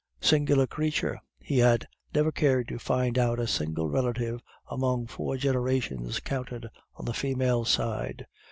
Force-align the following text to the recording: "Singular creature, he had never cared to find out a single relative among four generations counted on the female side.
"Singular 0.19 0.65
creature, 0.65 1.21
he 1.39 1.59
had 1.59 1.87
never 2.15 2.31
cared 2.31 2.67
to 2.69 2.79
find 2.79 3.19
out 3.19 3.39
a 3.39 3.45
single 3.45 3.87
relative 3.87 4.41
among 4.67 5.05
four 5.05 5.37
generations 5.37 6.19
counted 6.19 6.67
on 6.95 7.05
the 7.05 7.13
female 7.13 7.65
side. 7.65 8.25